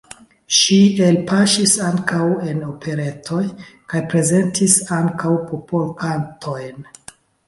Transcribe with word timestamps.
Ŝi 0.59 0.75
elpaŝis 1.07 1.73
ankaŭ 1.87 2.23
en 2.51 2.63
operetoj 2.67 3.41
kaj 3.93 4.01
prezentis 4.13 4.79
ankaŭ 4.97 5.35
popolkantojn. 5.51 6.89